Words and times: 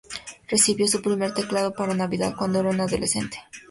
Recibió 0.47 0.87
su 0.87 0.99
primer 1.03 1.31
teclado 1.35 1.75
para 1.75 1.93
Navidad, 1.93 2.33
cuando 2.35 2.59
era 2.59 2.69
un 2.71 2.81
adolescente. 2.81 3.37